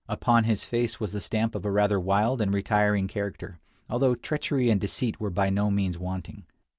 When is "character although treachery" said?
3.07-4.71